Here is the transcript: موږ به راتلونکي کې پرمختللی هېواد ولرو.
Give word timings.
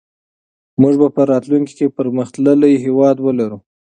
موږ 0.81 0.93
به 1.15 1.21
راتلونکي 1.31 1.73
کې 1.79 1.93
پرمختللی 1.97 2.73
هېواد 2.85 3.17
ولرو. 3.21 3.57